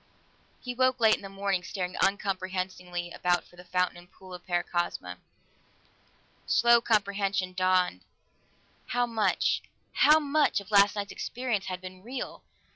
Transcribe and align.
He 0.61 0.73
woke 0.73 0.99
late 0.99 1.13
in 1.15 1.21
the 1.21 1.29
morning, 1.29 1.61
staring 1.63 1.95
uncomprehendingly 1.97 3.11
about 3.11 3.43
for 3.43 3.55
the 3.55 3.63
fountain 3.63 3.97
and 3.97 4.11
pool 4.11 4.33
of 4.33 4.43
Paracosma. 4.47 5.19
Slow 6.47 6.81
comprehension 6.81 7.53
dawned; 7.53 8.01
how 8.87 9.05
much 9.05 9.61
how 9.93 10.19
much 10.19 10.59
of 10.59 10.71
last 10.71 10.95
night's 10.95 11.11
experience 11.11 11.67
had 11.67 11.81
been 11.81 12.01
real? 12.01 12.41